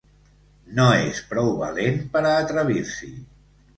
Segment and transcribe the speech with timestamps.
[0.77, 3.13] No és prou valent per a atrevir-s'hi.